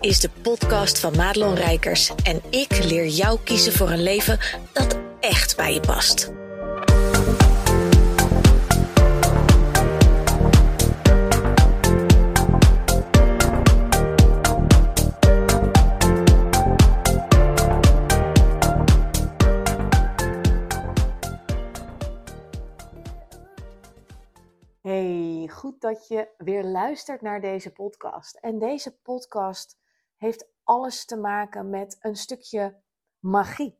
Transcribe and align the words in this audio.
is 0.00 0.20
de 0.20 0.30
podcast 0.42 0.98
van 0.98 1.16
Madelon 1.16 1.54
Rijkers 1.54 2.12
en 2.22 2.42
ik 2.50 2.84
leer 2.84 3.06
jou 3.06 3.38
kiezen 3.44 3.72
voor 3.72 3.90
een 3.90 4.02
leven 4.02 4.38
dat 4.72 4.98
echt 5.20 5.56
bij 5.56 5.74
je 5.74 5.80
past. 5.80 6.32
Hey, 24.82 25.48
goed 25.52 25.80
dat 25.80 26.08
je 26.08 26.28
weer 26.38 26.64
luistert 26.64 27.20
naar 27.20 27.40
deze 27.40 27.72
podcast. 27.72 28.36
En 28.36 28.58
deze 28.58 28.96
podcast 29.02 29.79
heeft 30.20 30.52
alles 30.64 31.04
te 31.04 31.16
maken 31.16 31.70
met 31.70 31.96
een 32.00 32.16
stukje 32.16 32.82
magie. 33.18 33.78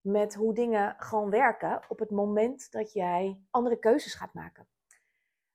Met 0.00 0.34
hoe 0.34 0.54
dingen 0.54 0.94
gewoon 0.98 1.30
werken 1.30 1.80
op 1.88 1.98
het 1.98 2.10
moment 2.10 2.70
dat 2.70 2.92
jij 2.92 3.42
andere 3.50 3.78
keuzes 3.78 4.14
gaat 4.14 4.34
maken. 4.34 4.68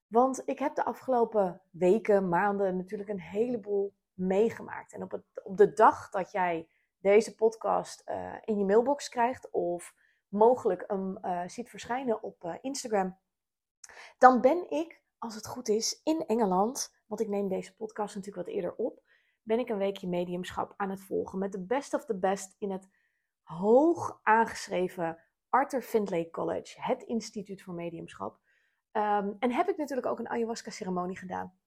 Want 0.08 0.42
ik 0.46 0.60
heb 0.60 0.76
de 0.76 0.86
afgelopen 0.86 1.62
weken, 1.70 2.30
maanden 2.30 2.78
natuurlijk 2.78 3.10
een 3.10 3.22
heleboel 3.22 3.94
meegemaakt. 4.14 4.94
En 4.94 5.04
op, 5.04 5.12
het, 5.12 5.24
op 5.44 5.58
de 5.58 5.74
dag 5.74 6.10
dat 6.10 6.32
jij 6.32 6.70
deze 6.98 7.36
podcast 7.36 8.04
uh, 8.10 8.36
in 8.46 8.58
je 8.58 8.66
mailbox 8.66 9.10
krijgt 9.10 9.50
of 9.50 9.94
mogelijk 10.28 10.84
hem 10.88 11.18
uh, 11.22 11.48
ziet 11.48 11.70
verschijnen 11.70 12.24
op 12.24 12.44
uh, 12.44 12.56
Instagram, 12.62 13.18
dan 14.18 14.42
ben 14.42 14.70
ik, 14.70 15.02
als 15.18 15.36
het 15.36 15.48
goed 15.48 15.70
is, 15.70 16.02
in 16.04 16.26
Engeland. 16.26 17.02
Want 17.08 17.22
ik 17.22 17.28
neem 17.28 17.48
deze 17.48 17.76
podcast 17.76 18.16
natuurlijk 18.16 18.46
wat 18.46 18.56
eerder 18.56 18.76
op 18.76 19.02
ben 19.44 19.60
ik 19.60 19.70
een 19.70 19.78
weekje 19.78 20.08
mediumschap 20.08 20.74
aan 20.78 20.90
het 20.90 21.02
volgen 21.02 21.40
met 21.40 21.52
de 21.52 21.62
best 21.62 21.94
of 21.94 22.06
the 22.06 22.18
best 22.18 22.56
in 22.60 22.72
het 22.72 22.88
hoog 23.42 24.20
aangeschreven 24.24 25.18
Arthur 25.50 25.82
Findlay 25.82 26.30
College, 26.30 26.82
het 26.82 27.04
instituut 27.04 27.62
voor 27.62 27.74
mediumschap. 27.74 28.40
Um, 28.92 29.36
en 29.40 29.52
heb 29.52 29.70
ik 29.70 29.78
natuurlijk 29.78 30.08
ook 30.08 30.20
een 30.20 30.30
ayahuasca 30.30 30.72
ceremonie 30.72 31.18
gedaan. 31.18 31.58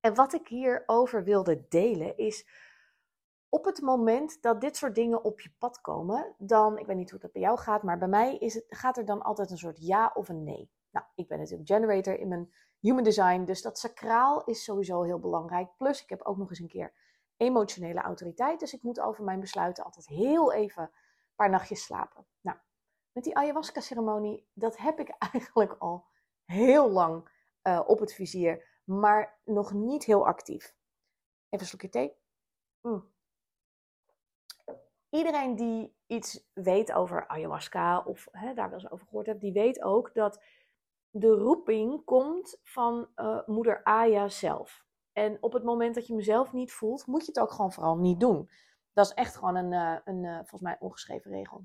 En 0.00 0.14
wat 0.14 0.32
ik 0.32 0.48
hierover 0.48 1.24
wilde 1.24 1.66
delen 1.68 2.16
is, 2.16 2.46
op 3.48 3.64
het 3.64 3.80
moment 3.80 4.42
dat 4.42 4.60
dit 4.60 4.76
soort 4.76 4.94
dingen 4.94 5.24
op 5.24 5.40
je 5.40 5.50
pad 5.58 5.80
komen, 5.80 6.34
dan, 6.38 6.78
ik 6.78 6.86
weet 6.86 6.96
niet 6.96 7.10
hoe 7.10 7.20
dat 7.20 7.32
bij 7.32 7.42
jou 7.42 7.58
gaat, 7.58 7.82
maar 7.82 7.98
bij 7.98 8.08
mij 8.08 8.36
is 8.36 8.54
het, 8.54 8.64
gaat 8.68 8.96
er 8.96 9.04
dan 9.04 9.22
altijd 9.22 9.50
een 9.50 9.58
soort 9.58 9.86
ja 9.86 10.10
of 10.14 10.28
een 10.28 10.44
nee. 10.44 10.70
Nou, 10.90 11.06
ik 11.14 11.28
ben 11.28 11.38
natuurlijk 11.38 11.68
generator 11.68 12.18
in 12.18 12.28
mijn 12.28 12.52
human 12.82 13.04
design, 13.04 13.44
dus 13.44 13.62
dat 13.62 13.78
sacraal 13.78 14.44
is 14.44 14.64
sowieso 14.64 15.02
heel 15.02 15.18
belangrijk. 15.18 15.76
Plus, 15.76 16.02
ik 16.02 16.08
heb 16.08 16.22
ook 16.22 16.36
nog 16.36 16.48
eens 16.48 16.58
een 16.58 16.68
keer 16.68 16.92
emotionele 17.36 18.00
autoriteit. 18.00 18.60
Dus 18.60 18.72
ik 18.72 18.82
moet 18.82 19.00
over 19.00 19.24
mijn 19.24 19.40
besluiten 19.40 19.84
altijd 19.84 20.06
heel 20.06 20.52
even 20.52 20.82
een 20.82 21.34
paar 21.34 21.50
nachtjes 21.50 21.82
slapen. 21.82 22.26
Nou, 22.40 22.58
met 23.12 23.24
die 23.24 23.36
ayahuasca-ceremonie, 23.36 24.48
dat 24.52 24.76
heb 24.76 24.98
ik 24.98 25.08
eigenlijk 25.32 25.76
al 25.78 26.06
heel 26.44 26.90
lang 26.90 27.30
uh, 27.62 27.80
op 27.86 27.98
het 27.98 28.14
vizier, 28.14 28.80
maar 28.84 29.38
nog 29.44 29.72
niet 29.72 30.04
heel 30.04 30.26
actief. 30.26 30.64
Even 31.48 31.66
een 31.66 31.66
slokje 31.66 31.88
thee. 31.88 32.16
Mm. 32.80 33.10
Iedereen 35.08 35.56
die 35.56 35.96
iets 36.06 36.50
weet 36.52 36.92
over 36.92 37.26
ayahuasca 37.26 38.00
of 38.00 38.28
hè, 38.30 38.54
daar 38.54 38.70
wel 38.70 38.78
eens 38.78 38.90
over 38.90 39.06
gehoord 39.06 39.26
hebt, 39.26 39.40
die 39.40 39.52
weet 39.52 39.82
ook 39.82 40.14
dat 40.14 40.42
de 41.14 41.28
roeping 41.28 42.04
komt 42.04 42.58
van 42.62 43.08
uh, 43.16 43.46
moeder 43.46 43.84
Aya 43.84 44.28
zelf. 44.28 44.84
En 45.12 45.38
op 45.40 45.52
het 45.52 45.64
moment 45.64 45.94
dat 45.94 46.06
je 46.06 46.14
mezelf 46.14 46.52
niet 46.52 46.72
voelt, 46.72 47.06
moet 47.06 47.20
je 47.20 47.32
het 47.32 47.40
ook 47.40 47.50
gewoon 47.50 47.72
vooral 47.72 47.96
niet 47.96 48.20
doen. 48.20 48.50
Dat 48.92 49.06
is 49.06 49.14
echt 49.14 49.36
gewoon 49.36 49.56
een, 49.56 49.72
uh, 49.72 49.98
een 50.04 50.24
uh, 50.24 50.36
volgens 50.36 50.60
mij 50.60 50.76
ongeschreven 50.80 51.30
regel. 51.30 51.64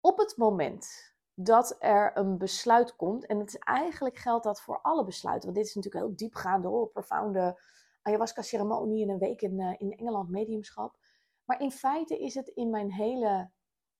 Op 0.00 0.18
het 0.18 0.36
moment 0.36 1.14
dat 1.34 1.76
er 1.78 2.16
een 2.16 2.38
besluit 2.38 2.96
komt, 2.96 3.26
en 3.26 3.38
het 3.38 3.58
eigenlijk 3.58 4.16
geldt 4.16 4.44
dat 4.44 4.60
voor 4.60 4.80
alle 4.80 5.04
besluiten, 5.04 5.44
want 5.44 5.56
dit 5.56 5.66
is 5.66 5.74
natuurlijk 5.74 6.04
heel 6.04 6.16
diepgaande, 6.16 6.68
hoor, 6.68 6.88
profounde 6.88 7.60
ayahuasca-ceremonie 8.02 9.02
in 9.02 9.10
een 9.10 9.18
week 9.18 9.42
in, 9.42 9.60
in 9.78 9.92
Engeland 9.92 10.28
mediumschap. 10.28 10.96
Maar 11.44 11.60
in 11.60 11.70
feite 11.70 12.18
is 12.18 12.34
het 12.34 12.48
in 12.48 12.70
mijn 12.70 12.92
hele 12.92 13.50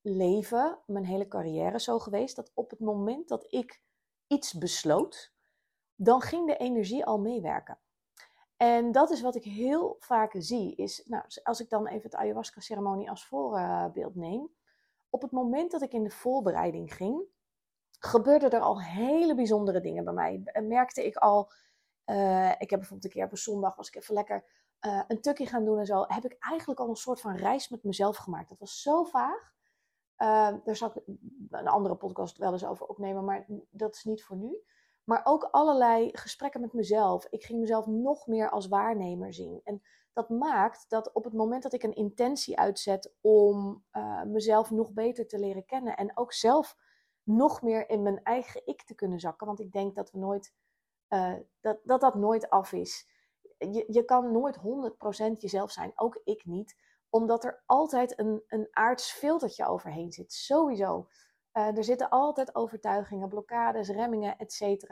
leven, 0.00 0.78
mijn 0.86 1.04
hele 1.04 1.28
carrière 1.28 1.80
zo 1.80 1.98
geweest, 1.98 2.36
dat 2.36 2.50
op 2.54 2.70
het 2.70 2.80
moment 2.80 3.28
dat 3.28 3.52
ik 3.52 3.82
iets 4.30 4.54
besloot, 4.54 5.32
dan 5.94 6.20
ging 6.20 6.46
de 6.46 6.56
energie 6.56 7.04
al 7.04 7.18
meewerken. 7.18 7.78
En 8.56 8.92
dat 8.92 9.10
is 9.10 9.20
wat 9.20 9.34
ik 9.34 9.44
heel 9.44 9.96
vaak 9.98 10.34
zie, 10.38 10.74
is, 10.74 11.02
nou, 11.06 11.24
als 11.42 11.60
ik 11.60 11.68
dan 11.68 11.86
even 11.86 12.02
het 12.02 12.14
ayahuasca-ceremonie 12.14 13.10
als 13.10 13.26
voorbeeld 13.26 14.14
neem. 14.14 14.50
Op 15.10 15.22
het 15.22 15.30
moment 15.30 15.70
dat 15.70 15.82
ik 15.82 15.92
in 15.92 16.04
de 16.04 16.10
voorbereiding 16.10 16.94
ging, 16.94 17.22
gebeurden 17.98 18.50
er 18.50 18.60
al 18.60 18.82
hele 18.82 19.34
bijzondere 19.34 19.80
dingen 19.80 20.04
bij 20.04 20.12
mij. 20.12 20.42
Merkte 20.62 21.06
ik 21.06 21.16
al, 21.16 21.52
uh, 22.06 22.50
ik 22.50 22.70
heb 22.70 22.78
bijvoorbeeld 22.78 23.04
een 23.04 23.10
keer 23.10 23.24
op 23.24 23.30
een 23.30 23.36
zondag, 23.36 23.76
was 23.76 23.88
ik 23.88 23.94
even 23.94 24.14
lekker 24.14 24.44
uh, 24.80 25.02
een 25.08 25.20
tukje 25.20 25.46
gaan 25.46 25.64
doen 25.64 25.78
en 25.78 25.86
zo, 25.86 26.04
heb 26.06 26.24
ik 26.24 26.36
eigenlijk 26.38 26.80
al 26.80 26.88
een 26.88 26.96
soort 26.96 27.20
van 27.20 27.36
reis 27.36 27.68
met 27.68 27.84
mezelf 27.84 28.16
gemaakt. 28.16 28.48
Dat 28.48 28.58
was 28.58 28.82
zo 28.82 29.04
vaag. 29.04 29.52
Uh, 30.22 30.54
daar 30.64 30.76
zal 30.76 30.90
ik 30.94 31.02
een 31.50 31.68
andere 31.68 31.94
podcast 31.94 32.38
wel 32.38 32.52
eens 32.52 32.64
over 32.64 32.86
opnemen, 32.86 33.24
maar 33.24 33.46
dat 33.70 33.94
is 33.94 34.04
niet 34.04 34.24
voor 34.24 34.36
nu. 34.36 34.62
Maar 35.04 35.20
ook 35.24 35.48
allerlei 35.50 36.08
gesprekken 36.12 36.60
met 36.60 36.72
mezelf. 36.72 37.26
Ik 37.30 37.44
ging 37.44 37.60
mezelf 37.60 37.86
nog 37.86 38.26
meer 38.26 38.50
als 38.50 38.68
waarnemer 38.68 39.34
zien. 39.34 39.60
En 39.64 39.82
dat 40.12 40.28
maakt 40.28 40.84
dat 40.88 41.12
op 41.12 41.24
het 41.24 41.32
moment 41.32 41.62
dat 41.62 41.72
ik 41.72 41.82
een 41.82 41.94
intentie 41.94 42.58
uitzet 42.58 43.14
om 43.20 43.84
uh, 43.92 44.22
mezelf 44.22 44.70
nog 44.70 44.92
beter 44.92 45.26
te 45.26 45.38
leren 45.38 45.64
kennen. 45.64 45.96
En 45.96 46.16
ook 46.16 46.32
zelf 46.32 46.76
nog 47.22 47.62
meer 47.62 47.88
in 47.88 48.02
mijn 48.02 48.22
eigen 48.22 48.66
ik 48.66 48.82
te 48.82 48.94
kunnen 48.94 49.20
zakken. 49.20 49.46
Want 49.46 49.60
ik 49.60 49.72
denk 49.72 49.94
dat 49.94 50.10
we 50.10 50.18
nooit, 50.18 50.54
uh, 51.08 51.34
dat, 51.60 51.78
dat 51.84 52.00
dat 52.00 52.14
nooit 52.14 52.50
af 52.50 52.72
is. 52.72 53.08
Je, 53.58 53.84
je 53.88 54.04
kan 54.04 54.32
nooit 54.32 54.58
100% 54.58 54.60
jezelf 55.38 55.70
zijn, 55.70 55.92
ook 55.94 56.20
ik 56.24 56.44
niet. 56.44 56.76
Omdat 57.10 57.44
er 57.44 57.62
altijd 57.66 58.18
een, 58.18 58.42
een 58.48 58.68
aards 58.70 59.12
filtertje 59.12 59.66
overheen 59.66 60.12
zit. 60.12 60.32
Sowieso. 60.32 61.08
Uh, 61.52 61.76
er 61.76 61.84
zitten 61.84 62.08
altijd 62.08 62.54
overtuigingen, 62.54 63.28
blokkades, 63.28 63.88
remmingen, 63.88 64.38
etc. 64.38 64.90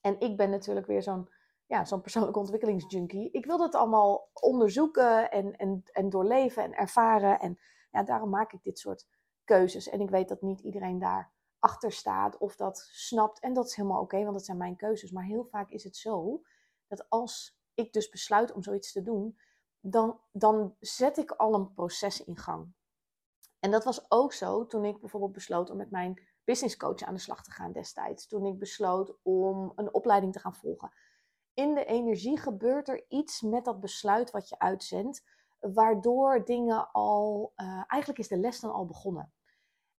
En 0.00 0.20
ik 0.20 0.36
ben 0.36 0.50
natuurlijk 0.50 0.86
weer 0.86 1.02
zo'n 1.02 1.28
ja, 1.66 1.84
zo'n 1.84 2.00
persoonlijke 2.00 2.38
ontwikkelingsjunkie. 2.38 3.30
Ik 3.30 3.46
wil 3.46 3.58
dat 3.58 3.74
allemaal 3.74 4.30
onderzoeken 4.32 5.30
en, 5.30 5.56
en, 5.56 5.82
en 5.92 6.08
doorleven 6.08 6.62
en 6.62 6.74
ervaren. 6.74 7.40
En 7.40 7.58
ja, 7.90 8.02
daarom 8.02 8.30
maak 8.30 8.52
ik 8.52 8.62
dit 8.62 8.78
soort 8.78 9.06
keuzes. 9.44 9.88
En 9.88 10.00
ik 10.00 10.10
weet 10.10 10.28
dat 10.28 10.42
niet 10.42 10.60
iedereen 10.60 10.98
daar 10.98 11.32
achter 11.58 11.92
staat 11.92 12.38
of 12.38 12.56
dat 12.56 12.88
snapt. 12.92 13.40
En 13.40 13.52
dat 13.52 13.66
is 13.66 13.74
helemaal 13.74 14.00
oké, 14.00 14.22
want 14.22 14.32
dat 14.32 14.44
zijn 14.44 14.56
mijn 14.56 14.76
keuzes. 14.76 15.10
Maar 15.10 15.24
heel 15.24 15.44
vaak 15.44 15.70
is 15.70 15.84
het 15.84 15.96
zo 15.96 16.42
dat 16.86 17.06
als 17.08 17.58
ik 17.74 17.92
dus 17.92 18.08
besluit 18.08 18.52
om 18.52 18.62
zoiets 18.62 18.92
te 18.92 19.02
doen, 19.02 19.38
dan, 19.90 20.20
dan 20.32 20.76
zet 20.80 21.16
ik 21.16 21.30
al 21.30 21.54
een 21.54 21.72
proces 21.72 22.24
in 22.24 22.36
gang. 22.36 22.74
En 23.60 23.70
dat 23.70 23.84
was 23.84 24.10
ook 24.10 24.32
zo 24.32 24.66
toen 24.66 24.84
ik 24.84 25.00
bijvoorbeeld 25.00 25.32
besloot 25.32 25.70
om 25.70 25.76
met 25.76 25.90
mijn 25.90 26.22
business 26.44 26.76
coach 26.76 27.02
aan 27.02 27.14
de 27.14 27.20
slag 27.20 27.42
te 27.42 27.50
gaan 27.50 27.72
destijds. 27.72 28.26
Toen 28.26 28.46
ik 28.46 28.58
besloot 28.58 29.18
om 29.22 29.72
een 29.76 29.94
opleiding 29.94 30.32
te 30.32 30.38
gaan 30.38 30.54
volgen. 30.54 30.92
In 31.54 31.74
de 31.74 31.84
energie 31.84 32.38
gebeurt 32.38 32.88
er 32.88 33.04
iets 33.08 33.40
met 33.40 33.64
dat 33.64 33.80
besluit 33.80 34.30
wat 34.30 34.48
je 34.48 34.58
uitzendt, 34.58 35.24
waardoor 35.60 36.44
dingen 36.44 36.90
al, 36.92 37.52
uh, 37.56 37.66
eigenlijk 37.86 38.18
is 38.18 38.28
de 38.28 38.38
les 38.38 38.60
dan 38.60 38.72
al 38.72 38.86
begonnen. 38.86 39.32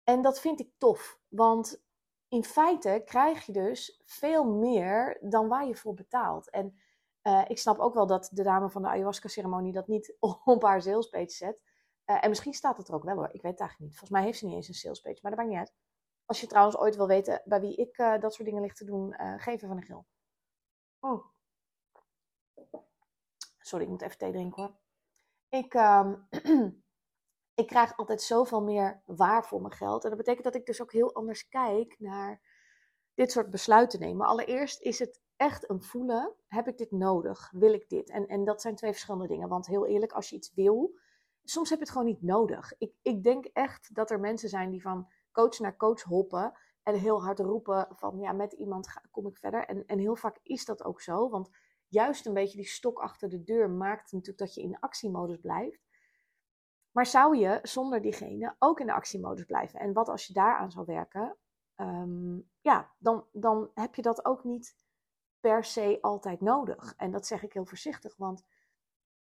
En 0.03 0.21
dat 0.21 0.39
vind 0.39 0.59
ik 0.59 0.73
tof, 0.77 1.19
want 1.27 1.83
in 2.27 2.43
feite 2.43 3.01
krijg 3.05 3.45
je 3.45 3.51
dus 3.51 4.01
veel 4.05 4.45
meer 4.45 5.17
dan 5.21 5.47
waar 5.47 5.67
je 5.67 5.75
voor 5.75 5.93
betaalt. 5.93 6.49
En 6.49 6.79
uh, 7.27 7.43
ik 7.47 7.57
snap 7.57 7.79
ook 7.79 7.93
wel 7.93 8.07
dat 8.07 8.29
de 8.31 8.43
dame 8.43 8.69
van 8.69 8.81
de 8.81 8.87
ayahuasca-ceremonie 8.87 9.73
dat 9.73 9.87
niet 9.87 10.15
op 10.45 10.61
haar 10.63 10.81
salespage 10.81 11.29
zet. 11.29 11.61
Uh, 12.05 12.23
en 12.23 12.29
misschien 12.29 12.53
staat 12.53 12.77
het 12.77 12.87
er 12.87 12.93
ook 12.93 13.03
wel 13.03 13.15
hoor, 13.15 13.29
ik 13.31 13.41
weet 13.41 13.51
het 13.51 13.59
eigenlijk 13.59 13.79
niet. 13.79 13.99
Volgens 13.99 14.19
mij 14.19 14.23
heeft 14.23 14.37
ze 14.37 14.45
niet 14.45 14.55
eens 14.55 14.67
een 14.67 14.73
salespage, 14.73 15.19
maar 15.21 15.31
dat 15.31 15.39
maakt 15.39 15.51
niet 15.51 15.59
uit. 15.59 15.73
Als 16.25 16.41
je 16.41 16.47
trouwens 16.47 16.77
ooit 16.77 16.95
wil 16.95 17.07
weten 17.07 17.41
bij 17.45 17.59
wie 17.59 17.75
ik 17.75 17.97
uh, 17.97 18.19
dat 18.19 18.33
soort 18.33 18.47
dingen 18.47 18.61
ligt 18.61 18.77
te 18.77 18.85
doen, 18.85 19.15
uh, 19.21 19.33
geef 19.37 19.61
even 19.61 19.77
een 19.77 19.83
gil. 19.83 20.05
Oh. 20.99 21.25
Sorry, 23.57 23.85
ik 23.85 23.91
moet 23.91 24.01
even 24.01 24.17
thee 24.17 24.31
drinken 24.31 24.63
hoor. 24.63 24.77
Ik, 25.49 25.73
um, 25.73 26.27
ik 27.61 27.67
krijg 27.67 27.97
altijd 27.97 28.21
zoveel 28.21 28.61
meer 28.61 29.01
waar 29.05 29.45
voor 29.45 29.61
mijn 29.61 29.73
geld. 29.73 30.03
En 30.03 30.09
dat 30.09 30.17
betekent 30.17 30.43
dat 30.43 30.55
ik 30.55 30.65
dus 30.65 30.81
ook 30.81 30.91
heel 30.91 31.13
anders 31.13 31.47
kijk 31.47 31.95
naar 31.99 32.41
dit 33.13 33.31
soort 33.31 33.49
besluiten 33.49 33.99
nemen. 33.99 34.27
Allereerst 34.27 34.81
is 34.81 34.99
het 34.99 35.21
echt 35.37 35.69
een 35.69 35.83
voelen. 35.83 36.33
Heb 36.47 36.67
ik 36.67 36.77
dit 36.77 36.91
nodig? 36.91 37.51
Wil 37.51 37.73
ik 37.73 37.89
dit? 37.89 38.09
En, 38.09 38.27
en 38.27 38.43
dat 38.43 38.61
zijn 38.61 38.75
twee 38.75 38.91
verschillende 38.91 39.27
dingen. 39.27 39.49
Want 39.49 39.67
heel 39.67 39.85
eerlijk, 39.85 40.11
als 40.11 40.29
je 40.29 40.35
iets 40.35 40.53
wil, 40.53 40.99
soms 41.43 41.69
heb 41.69 41.77
je 41.77 41.83
het 41.83 41.93
gewoon 41.93 42.07
niet 42.07 42.21
nodig. 42.21 42.73
Ik, 42.77 42.93
ik 43.01 43.23
denk 43.23 43.45
echt 43.45 43.95
dat 43.95 44.11
er 44.11 44.19
mensen 44.19 44.49
zijn 44.49 44.69
die 44.69 44.81
van 44.81 45.11
coach 45.31 45.59
naar 45.59 45.77
coach 45.77 46.01
hoppen 46.01 46.53
en 46.83 46.95
heel 46.95 47.23
hard 47.23 47.39
roepen 47.39 47.87
van 47.89 48.19
ja, 48.19 48.31
met 48.31 48.53
iemand 48.53 48.89
ga, 48.89 49.01
kom 49.11 49.27
ik 49.27 49.37
verder. 49.37 49.65
En, 49.65 49.85
en 49.85 49.99
heel 49.99 50.15
vaak 50.15 50.39
is 50.43 50.65
dat 50.65 50.83
ook 50.83 51.01
zo, 51.01 51.29
want 51.29 51.49
juist 51.87 52.25
een 52.25 52.33
beetje 52.33 52.57
die 52.57 52.67
stok 52.67 52.99
achter 52.99 53.29
de 53.29 53.43
deur 53.43 53.69
maakt 53.69 54.11
natuurlijk 54.11 54.37
dat 54.37 54.53
je 54.53 54.61
in 54.61 54.79
actiemodus 54.79 55.37
blijft. 55.37 55.85
Maar 56.91 57.05
zou 57.05 57.37
je 57.37 57.59
zonder 57.61 58.01
diegene 58.01 58.55
ook 58.59 58.79
in 58.79 58.85
de 58.85 58.93
actiemodus 58.93 59.45
blijven? 59.45 59.79
En 59.79 59.93
wat 59.93 60.09
als 60.09 60.27
je 60.27 60.33
daaraan 60.33 60.71
zou 60.71 60.85
werken? 60.85 61.37
Ehm, 61.75 62.39
ja, 62.61 62.91
dan, 62.97 63.25
dan 63.31 63.71
heb 63.73 63.95
je 63.95 64.01
dat 64.01 64.25
ook 64.25 64.43
niet 64.43 64.75
per 65.39 65.63
se 65.63 65.97
altijd 66.01 66.41
nodig. 66.41 66.93
En 66.97 67.11
dat 67.11 67.27
zeg 67.27 67.43
ik 67.43 67.53
heel 67.53 67.65
voorzichtig, 67.65 68.15
want 68.17 68.43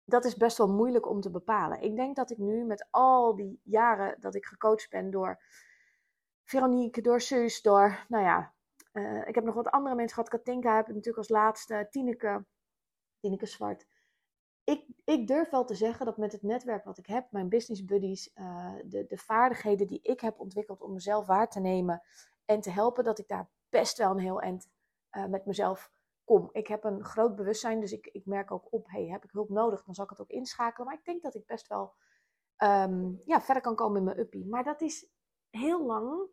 dat 0.05 0.25
is 0.25 0.35
best 0.35 0.57
wel 0.57 0.69
moeilijk 0.69 1.09
om 1.09 1.21
te 1.21 1.31
bepalen. 1.31 1.81
Ik 1.81 1.95
denk 1.95 2.15
dat 2.15 2.29
ik 2.31 2.37
nu 2.37 2.65
met 2.65 2.87
al 2.91 3.35
die 3.35 3.59
jaren 3.63 4.21
dat 4.21 4.35
ik 4.35 4.45
gecoacht 4.45 4.89
ben 4.89 5.11
door 5.11 5.41
Veronique, 6.43 7.01
door 7.01 7.21
Suus, 7.21 7.61
door, 7.61 8.05
nou 8.07 8.23
ja, 8.23 8.53
uh, 8.93 9.27
ik 9.27 9.35
heb 9.35 9.43
nog 9.43 9.55
wat 9.55 9.69
andere 9.69 9.95
mensen 9.95 10.15
gehad. 10.15 10.29
Katinka 10.29 10.75
heb 10.75 10.87
ik 10.87 10.93
natuurlijk 10.93 11.17
als 11.17 11.29
laatste, 11.29 11.87
Tineke, 11.89 12.45
Tineke 13.19 13.45
Zwart. 13.45 13.87
Ik, 14.63 14.85
ik 15.05 15.27
durf 15.27 15.49
wel 15.49 15.65
te 15.65 15.75
zeggen 15.75 16.05
dat 16.05 16.17
met 16.17 16.31
het 16.31 16.43
netwerk 16.43 16.83
wat 16.83 16.97
ik 16.97 17.05
heb, 17.05 17.31
mijn 17.31 17.49
business 17.49 17.85
buddies, 17.85 18.31
uh, 18.35 18.73
de, 18.85 19.05
de 19.07 19.17
vaardigheden 19.17 19.87
die 19.87 19.99
ik 20.01 20.19
heb 20.19 20.39
ontwikkeld 20.39 20.81
om 20.81 20.93
mezelf 20.93 21.25
waar 21.25 21.49
te 21.49 21.59
nemen 21.59 22.01
en 22.45 22.61
te 22.61 22.69
helpen, 22.69 23.03
dat 23.03 23.19
ik 23.19 23.27
daar 23.27 23.49
best 23.69 23.97
wel 23.97 24.11
een 24.11 24.19
heel 24.19 24.41
eind 24.41 24.69
uh, 25.11 25.25
met 25.25 25.45
mezelf 25.45 25.91
kom. 26.25 26.49
Ik 26.51 26.67
heb 26.67 26.83
een 26.83 27.03
groot 27.03 27.35
bewustzijn, 27.35 27.79
dus 27.79 27.91
ik, 27.91 28.07
ik 28.11 28.25
merk 28.25 28.51
ook 28.51 28.67
op, 28.69 28.87
hey, 28.89 29.07
heb 29.07 29.23
ik 29.23 29.31
hulp 29.31 29.49
nodig, 29.49 29.83
dan 29.83 29.93
zal 29.93 30.03
ik 30.03 30.09
het 30.09 30.21
ook 30.21 30.29
inschakelen. 30.29 30.87
Maar 30.87 30.97
ik 30.97 31.05
denk 31.05 31.21
dat 31.21 31.35
ik 31.35 31.45
best 31.45 31.67
wel 31.67 31.93
um, 32.57 33.21
ja, 33.25 33.41
verder 33.41 33.63
kan 33.63 33.75
komen 33.75 33.97
in 33.97 34.03
mijn 34.03 34.19
uppie. 34.19 34.45
Maar 34.45 34.63
dat 34.63 34.81
is 34.81 35.09
heel 35.49 35.85
lang, 35.85 36.29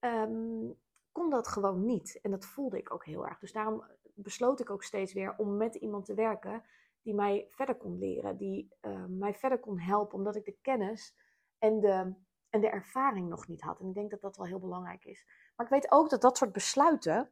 um, 0.00 0.78
kon 1.12 1.30
dat 1.30 1.48
gewoon 1.48 1.84
niet. 1.84 2.18
En 2.22 2.30
dat 2.30 2.44
voelde 2.44 2.78
ik 2.78 2.92
ook 2.92 3.04
heel 3.04 3.26
erg. 3.26 3.38
Dus 3.38 3.52
daarom 3.52 3.84
besloot 4.14 4.60
ik 4.60 4.70
ook 4.70 4.82
steeds 4.82 5.12
weer 5.12 5.34
om 5.36 5.56
met 5.56 5.74
iemand 5.74 6.04
te 6.04 6.14
werken 6.14 6.62
die 7.02 7.14
mij 7.14 7.46
verder 7.50 7.74
kon 7.76 7.98
leren, 7.98 8.36
die 8.36 8.74
uh, 8.82 9.04
mij 9.08 9.34
verder 9.34 9.58
kon 9.58 9.78
helpen, 9.78 10.18
omdat 10.18 10.36
ik 10.36 10.44
de 10.44 10.58
kennis 10.62 11.14
en 11.58 11.80
de, 11.80 12.14
en 12.48 12.60
de 12.60 12.68
ervaring 12.68 13.28
nog 13.28 13.48
niet 13.48 13.62
had. 13.62 13.80
En 13.80 13.88
ik 13.88 13.94
denk 13.94 14.10
dat 14.10 14.20
dat 14.20 14.36
wel 14.36 14.46
heel 14.46 14.58
belangrijk 14.58 15.04
is. 15.04 15.26
Maar 15.56 15.66
ik 15.66 15.72
weet 15.72 15.92
ook 15.92 16.10
dat 16.10 16.20
dat 16.20 16.36
soort 16.36 16.52
besluiten 16.52 17.30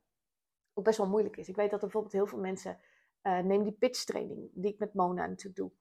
ook 0.75 0.85
best 0.85 0.99
wel 0.99 1.09
moeilijk 1.09 1.37
is. 1.37 1.49
Ik 1.49 1.57
weet 1.57 1.71
dat 1.71 1.79
er 1.79 1.89
bijvoorbeeld 1.89 2.15
heel 2.15 2.27
veel 2.27 2.39
mensen, 2.39 2.79
uh, 3.23 3.39
neem 3.39 3.63
die 3.63 3.73
pitch 3.73 4.05
training, 4.05 4.51
die 4.55 4.73
ik 4.73 4.79
met 4.79 4.95
Mona 4.95 5.27
natuurlijk 5.27 5.57
doe. 5.57 5.73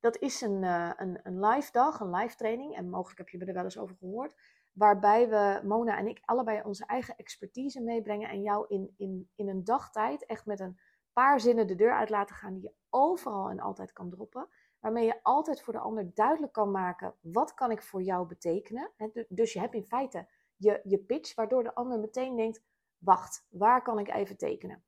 Dat 0.00 0.18
is 0.18 0.40
een, 0.40 0.62
uh, 0.62 0.90
een, 0.96 1.20
een 1.22 1.40
live 1.40 1.72
dag, 1.72 2.00
een 2.00 2.14
live 2.14 2.36
training. 2.36 2.76
En 2.76 2.90
mogelijk 2.90 3.18
heb 3.18 3.28
je 3.28 3.38
er 3.38 3.54
wel 3.54 3.64
eens 3.64 3.78
over 3.78 3.96
gehoord. 3.96 4.34
Waarbij 4.72 5.28
we, 5.28 5.60
Mona 5.64 5.98
en 5.98 6.06
ik, 6.06 6.20
allebei 6.24 6.62
onze 6.62 6.86
eigen 6.86 7.16
expertise 7.16 7.82
meebrengen. 7.82 8.28
En 8.28 8.42
jou 8.42 8.64
in, 8.68 8.94
in, 8.96 9.30
in 9.34 9.48
een 9.48 9.64
dagtijd 9.64 10.26
echt 10.26 10.46
met 10.46 10.60
een 10.60 10.78
paar 11.12 11.40
zinnen 11.40 11.66
de 11.66 11.74
deur 11.74 11.92
uit 11.92 12.10
laten 12.10 12.36
gaan. 12.36 12.52
Die 12.52 12.62
je 12.62 12.74
overal 12.90 13.50
en 13.50 13.60
altijd 13.60 13.92
kan 13.92 14.10
droppen. 14.10 14.48
Waarmee 14.78 15.04
je 15.04 15.22
altijd 15.22 15.62
voor 15.62 15.72
de 15.72 15.78
ander 15.78 16.10
duidelijk 16.14 16.52
kan 16.52 16.70
maken. 16.70 17.14
Wat 17.20 17.54
kan 17.54 17.70
ik 17.70 17.82
voor 17.82 18.02
jou 18.02 18.26
betekenen? 18.26 18.90
Dus 19.28 19.52
je 19.52 19.60
hebt 19.60 19.74
in 19.74 19.86
feite 19.86 20.28
je, 20.56 20.80
je 20.84 20.98
pitch. 20.98 21.34
Waardoor 21.34 21.62
de 21.62 21.74
ander 21.74 22.00
meteen 22.00 22.36
denkt 22.36 22.62
wacht, 23.00 23.46
waar 23.50 23.82
kan 23.82 23.98
ik 23.98 24.08
even 24.08 24.36
tekenen? 24.36 24.84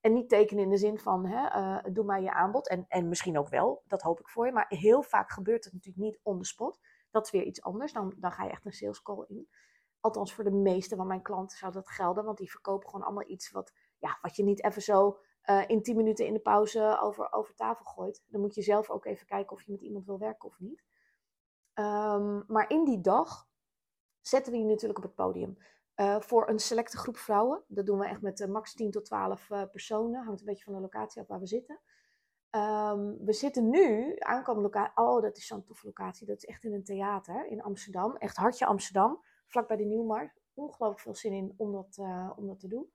En 0.00 0.12
niet 0.12 0.28
tekenen 0.28 0.64
in 0.64 0.70
de 0.70 0.76
zin 0.76 0.98
van, 0.98 1.26
hè, 1.26 1.58
uh, 1.60 1.94
doe 1.94 2.04
maar 2.04 2.22
je 2.22 2.32
aanbod. 2.32 2.68
En, 2.68 2.84
en 2.88 3.08
misschien 3.08 3.38
ook 3.38 3.48
wel, 3.48 3.82
dat 3.86 4.02
hoop 4.02 4.20
ik 4.20 4.28
voor 4.28 4.46
je. 4.46 4.52
Maar 4.52 4.66
heel 4.68 5.02
vaak 5.02 5.30
gebeurt 5.30 5.64
het 5.64 5.72
natuurlijk 5.72 6.04
niet 6.04 6.20
on 6.22 6.38
the 6.38 6.44
spot. 6.44 6.80
Dat 7.10 7.24
is 7.24 7.30
weer 7.30 7.42
iets 7.42 7.62
anders. 7.62 7.92
Dan, 7.92 8.14
dan 8.16 8.32
ga 8.32 8.44
je 8.44 8.50
echt 8.50 8.64
een 8.64 8.72
sales 8.72 9.02
call 9.02 9.24
in. 9.28 9.48
Althans, 10.00 10.34
voor 10.34 10.44
de 10.44 10.50
meeste 10.50 10.96
van 10.96 11.06
mijn 11.06 11.22
klanten 11.22 11.58
zou 11.58 11.72
dat 11.72 11.88
gelden. 11.88 12.24
Want 12.24 12.38
die 12.38 12.50
verkopen 12.50 12.88
gewoon 12.88 13.04
allemaal 13.04 13.28
iets 13.28 13.50
wat, 13.50 13.72
ja, 13.98 14.18
wat 14.22 14.36
je 14.36 14.44
niet 14.44 14.64
even 14.64 14.82
zo 14.82 15.18
uh, 15.50 15.64
in 15.66 15.82
10 15.82 15.96
minuten 15.96 16.26
in 16.26 16.32
de 16.32 16.40
pauze 16.40 16.98
over, 17.00 17.32
over 17.32 17.54
tafel 17.54 17.84
gooit. 17.84 18.22
Dan 18.26 18.40
moet 18.40 18.54
je 18.54 18.62
zelf 18.62 18.90
ook 18.90 19.04
even 19.04 19.26
kijken 19.26 19.56
of 19.56 19.62
je 19.62 19.72
met 19.72 19.80
iemand 19.82 20.06
wil 20.06 20.18
werken 20.18 20.48
of 20.48 20.58
niet. 20.58 20.84
Um, 21.74 22.44
maar 22.46 22.70
in 22.70 22.84
die 22.84 23.00
dag 23.00 23.48
zetten 24.20 24.52
we 24.52 24.58
je 24.58 24.64
natuurlijk 24.64 24.98
op 24.98 25.04
het 25.04 25.14
podium. 25.14 25.58
Uh, 25.96 26.20
voor 26.20 26.48
een 26.48 26.58
selecte 26.58 26.96
groep 26.96 27.16
vrouwen. 27.16 27.64
Dat 27.66 27.86
doen 27.86 27.98
we 27.98 28.06
echt 28.06 28.20
met 28.20 28.40
uh, 28.40 28.48
max 28.48 28.74
10 28.74 28.90
tot 28.90 29.04
12 29.04 29.50
uh, 29.50 29.62
personen. 29.70 30.24
Hangt 30.24 30.40
een 30.40 30.46
beetje 30.46 30.64
van 30.64 30.74
de 30.74 30.80
locatie 30.80 31.20
af 31.22 31.28
waar 31.28 31.40
we 31.40 31.46
zitten. 31.46 31.80
Um, 32.50 33.24
we 33.24 33.32
zitten 33.32 33.70
nu, 33.70 34.16
aankomende 34.18 34.68
locatie. 34.68 35.04
Oh, 35.04 35.22
dat 35.22 35.36
is 35.36 35.46
zo'n 35.46 35.64
toffe 35.64 35.86
locatie. 35.86 36.26
Dat 36.26 36.36
is 36.36 36.44
echt 36.44 36.64
in 36.64 36.74
een 36.74 36.84
theater 36.84 37.46
in 37.46 37.62
Amsterdam. 37.62 38.16
Echt 38.16 38.36
hartje 38.36 38.66
Amsterdam. 38.66 39.22
Vlak 39.46 39.68
bij 39.68 39.76
de 39.76 39.84
Nieuwmarkt. 39.84 40.40
Ongelooflijk 40.54 41.00
veel 41.00 41.14
zin 41.14 41.32
in 41.32 41.54
om 41.56 41.72
dat, 41.72 41.98
om 42.36 42.46
dat 42.46 42.60
te 42.60 42.68
doen. 42.68 42.92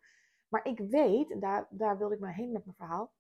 Maar 0.48 0.65
ik 0.65 0.80
weet, 0.80 1.31
en 1.31 1.39
daar, 1.39 1.68
daar 1.69 1.98
wilde 1.98 2.13
ik 2.13 2.19
maar 2.19 2.33
heen 2.33 2.51
met 2.51 2.65
mijn 2.65 2.77
verhaal. 2.77 3.12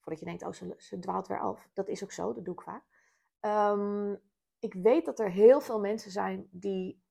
Voordat 0.00 0.20
je 0.20 0.26
denkt, 0.26 0.42
oh, 0.42 0.74
ze, 0.76 0.98
dwaalt 0.98 1.26
weer 1.26 1.40
af. 1.40 1.68
Dat 1.72 1.88
is 1.88 2.02
ook 2.02 2.12
zo, 2.12 2.32
dat 2.32 2.44
doe 2.44 2.54
ik 2.54 2.62
vaak. 2.62 2.84
Um, 3.40 4.20
ik 4.58 4.74
weet 4.74 5.04
dat 5.04 5.18
er 5.18 5.30
heel 5.30 5.60
veel 5.60 5.80
mensen 5.80 6.10
zijn 6.10 6.48
die 6.50 7.02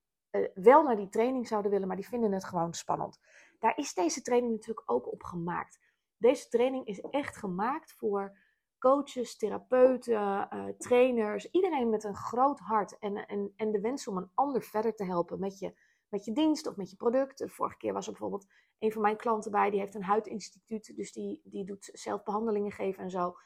wel 0.53 0.83
naar 0.83 0.95
die 0.95 1.09
training 1.09 1.47
zouden 1.47 1.71
willen, 1.71 1.87
maar 1.87 1.95
die 1.95 2.07
vinden 2.07 2.31
het 2.31 2.45
gewoon 2.45 2.73
spannend. 2.73 3.19
Daar 3.59 3.77
is 3.77 3.93
deze 3.93 4.21
training 4.21 4.51
natuurlijk 4.51 4.91
ook 4.91 5.11
op 5.11 5.23
gemaakt. 5.23 5.79
Deze 6.17 6.47
training 6.47 6.85
is 6.85 7.01
echt 7.01 7.37
gemaakt 7.37 7.93
voor 7.93 8.37
coaches, 8.79 9.37
therapeuten, 9.37 10.13
uh, 10.53 10.65
trainers, 10.77 11.51
iedereen 11.51 11.89
met 11.89 12.03
een 12.03 12.15
groot 12.15 12.59
hart 12.59 12.97
en, 12.97 13.25
en, 13.25 13.53
en 13.55 13.71
de 13.71 13.79
wens 13.79 14.07
om 14.07 14.17
een 14.17 14.31
ander 14.33 14.61
verder 14.61 14.95
te 14.95 15.05
helpen 15.05 15.39
met 15.39 15.59
je, 15.59 15.73
met 16.09 16.25
je 16.25 16.31
dienst 16.31 16.67
of 16.67 16.75
met 16.75 16.89
je 16.89 16.95
product. 16.95 17.43
Vorige 17.47 17.77
keer 17.77 17.93
was 17.93 18.05
er 18.05 18.11
bijvoorbeeld 18.11 18.47
een 18.79 18.91
van 18.91 19.01
mijn 19.01 19.17
klanten 19.17 19.51
bij, 19.51 19.69
die 19.69 19.79
heeft 19.79 19.95
een 19.95 20.03
huidinstituut, 20.03 20.95
dus 20.95 21.11
die, 21.11 21.41
die 21.43 21.65
doet 21.65 21.89
zelf 21.93 22.23
behandelingen 22.23 22.71
geven 22.71 23.03
en 23.03 23.09
zo. 23.09 23.37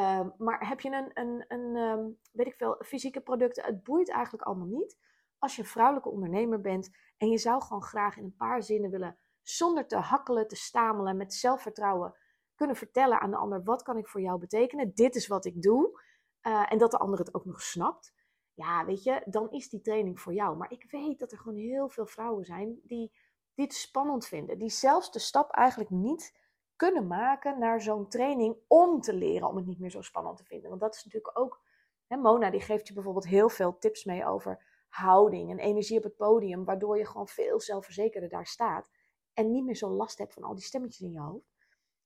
Um, 0.00 0.32
maar 0.38 0.68
heb 0.68 0.80
je 0.80 0.90
een, 0.90 1.10
een, 1.14 1.44
een 1.48 1.76
um, 1.76 2.18
weet 2.32 2.46
ik 2.46 2.54
veel, 2.54 2.82
fysieke 2.84 3.20
producten, 3.20 3.64
het 3.64 3.82
boeit 3.82 4.10
eigenlijk 4.10 4.44
allemaal 4.44 4.66
niet 4.66 4.96
als 5.42 5.56
je 5.56 5.64
vrouwelijke 5.64 6.08
ondernemer 6.08 6.60
bent 6.60 6.90
en 7.16 7.28
je 7.28 7.38
zou 7.38 7.62
gewoon 7.62 7.82
graag 7.82 8.16
in 8.16 8.24
een 8.24 8.36
paar 8.36 8.62
zinnen 8.62 8.90
willen, 8.90 9.18
zonder 9.42 9.86
te 9.86 9.96
hakkelen, 9.96 10.48
te 10.48 10.56
stamelen, 10.56 11.16
met 11.16 11.34
zelfvertrouwen 11.34 12.14
kunnen 12.54 12.76
vertellen 12.76 13.20
aan 13.20 13.30
de 13.30 13.36
ander: 13.36 13.62
wat 13.62 13.82
kan 13.82 13.96
ik 13.96 14.08
voor 14.08 14.20
jou 14.20 14.38
betekenen? 14.38 14.94
Dit 14.94 15.14
is 15.14 15.26
wat 15.26 15.44
ik 15.44 15.62
doe. 15.62 16.00
Uh, 16.42 16.72
en 16.72 16.78
dat 16.78 16.90
de 16.90 16.98
ander 16.98 17.18
het 17.18 17.34
ook 17.34 17.44
nog 17.44 17.62
snapt. 17.62 18.14
Ja, 18.54 18.84
weet 18.84 19.02
je, 19.02 19.22
dan 19.24 19.50
is 19.50 19.68
die 19.68 19.80
training 19.80 20.20
voor 20.20 20.34
jou. 20.34 20.56
Maar 20.56 20.70
ik 20.70 20.90
weet 20.90 21.18
dat 21.18 21.32
er 21.32 21.38
gewoon 21.38 21.58
heel 21.58 21.88
veel 21.88 22.06
vrouwen 22.06 22.44
zijn 22.44 22.80
die 22.82 23.12
dit 23.54 23.74
spannend 23.74 24.26
vinden. 24.26 24.58
Die 24.58 24.70
zelfs 24.70 25.12
de 25.12 25.18
stap 25.18 25.50
eigenlijk 25.50 25.90
niet 25.90 26.38
kunnen 26.76 27.06
maken 27.06 27.58
naar 27.58 27.80
zo'n 27.80 28.08
training 28.08 28.56
om 28.68 29.00
te 29.00 29.14
leren 29.14 29.48
om 29.48 29.56
het 29.56 29.66
niet 29.66 29.80
meer 29.80 29.90
zo 29.90 30.00
spannend 30.00 30.36
te 30.36 30.44
vinden. 30.44 30.68
Want 30.68 30.80
dat 30.80 30.94
is 30.94 31.04
natuurlijk 31.04 31.38
ook. 31.38 31.60
Hè, 32.06 32.16
Mona 32.16 32.50
die 32.50 32.60
geeft 32.60 32.88
je 32.88 32.94
bijvoorbeeld 32.94 33.26
heel 33.26 33.48
veel 33.48 33.78
tips 33.78 34.04
mee 34.04 34.26
over 34.26 34.71
houding 34.92 35.50
en 35.50 35.58
energie 35.58 35.96
op 35.96 36.02
het 36.02 36.16
podium, 36.16 36.64
waardoor 36.64 36.98
je 36.98 37.06
gewoon 37.06 37.28
veel 37.28 37.60
zelfverzekerder 37.60 38.28
daar 38.28 38.46
staat 38.46 38.90
en 39.32 39.50
niet 39.50 39.64
meer 39.64 39.76
zo 39.76 39.88
last 39.88 40.18
hebt 40.18 40.32
van 40.32 40.42
al 40.42 40.54
die 40.54 40.64
stemmetjes 40.64 41.00
in 41.06 41.12
je 41.12 41.20
hoofd. 41.20 41.50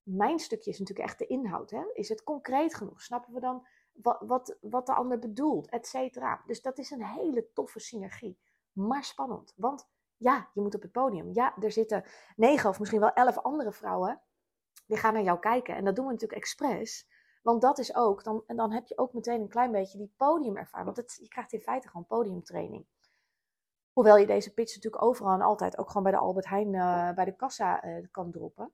Mijn 0.02 0.38
stukje 0.38 0.70
is 0.70 0.78
natuurlijk 0.78 1.08
echt 1.08 1.18
de 1.18 1.26
inhoud. 1.26 1.70
Hè? 1.70 1.84
Is 1.92 2.08
het 2.08 2.22
concreet 2.22 2.74
genoeg? 2.74 3.02
Snappen 3.02 3.34
we 3.34 3.40
dan 3.40 3.66
wat, 3.92 4.22
wat, 4.26 4.56
wat 4.60 4.86
de 4.86 4.94
ander 4.94 5.18
bedoelt, 5.18 5.68
et 5.68 5.86
cetera? 5.86 6.42
Dus 6.46 6.62
dat 6.62 6.78
is 6.78 6.90
een 6.90 7.04
hele 7.04 7.52
toffe 7.52 7.78
synergie, 7.78 8.38
maar 8.72 9.04
spannend. 9.04 9.52
Want 9.56 9.88
ja, 10.16 10.50
je 10.54 10.60
moet 10.60 10.74
op 10.74 10.82
het 10.82 10.92
podium. 10.92 11.32
Ja, 11.32 11.56
er 11.60 11.72
zitten 11.72 12.04
negen 12.36 12.70
of 12.70 12.78
misschien 12.78 13.00
wel 13.00 13.12
elf 13.12 13.38
andere 13.38 13.72
vrouwen 13.72 14.22
die 14.86 14.96
gaan 14.96 15.12
naar 15.12 15.22
jou 15.22 15.38
kijken. 15.38 15.76
En 15.76 15.84
dat 15.84 15.96
doen 15.96 16.04
we 16.06 16.12
natuurlijk 16.12 16.40
expres 16.40 17.08
want 17.46 17.62
dat 17.62 17.78
is 17.78 17.94
ook, 17.94 18.24
dan, 18.24 18.42
en 18.46 18.56
dan 18.56 18.72
heb 18.72 18.86
je 18.86 18.98
ook 18.98 19.12
meteen 19.12 19.40
een 19.40 19.48
klein 19.48 19.72
beetje 19.72 19.98
die 19.98 20.14
podiumervaring. 20.16 20.94
Want 20.94 20.96
het, 20.96 21.18
je 21.22 21.28
krijgt 21.28 21.52
in 21.52 21.60
feite 21.60 21.88
gewoon 21.88 22.06
podiumtraining. 22.06 22.86
Hoewel 23.92 24.16
je 24.16 24.26
deze 24.26 24.54
pitch 24.54 24.74
natuurlijk 24.74 25.02
overal 25.02 25.34
en 25.34 25.40
altijd, 25.40 25.78
ook 25.78 25.86
gewoon 25.86 26.02
bij 26.02 26.12
de 26.12 26.18
Albert 26.18 26.48
Heijn, 26.48 26.74
uh, 26.74 27.12
bij 27.12 27.24
de 27.24 27.36
kassa 27.36 27.84
uh, 27.84 28.06
kan 28.10 28.30
droppen. 28.30 28.72